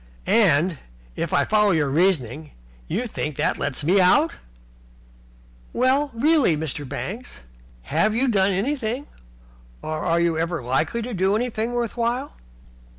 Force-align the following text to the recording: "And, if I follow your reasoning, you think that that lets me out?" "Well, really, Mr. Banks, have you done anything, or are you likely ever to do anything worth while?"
"And, 0.25 0.79
if 1.15 1.31
I 1.31 1.45
follow 1.45 1.69
your 1.69 1.87
reasoning, 1.87 2.53
you 2.87 3.05
think 3.05 3.35
that 3.35 3.53
that 3.53 3.59
lets 3.61 3.83
me 3.83 3.99
out?" 4.01 4.37
"Well, 5.73 6.09
really, 6.15 6.57
Mr. 6.57 6.89
Banks, 6.89 7.41
have 7.83 8.15
you 8.15 8.27
done 8.27 8.49
anything, 8.51 9.05
or 9.83 10.03
are 10.03 10.19
you 10.19 10.31
likely 10.39 11.01
ever 11.01 11.07
to 11.09 11.13
do 11.13 11.35
anything 11.35 11.73
worth 11.73 11.97
while?" 11.97 12.33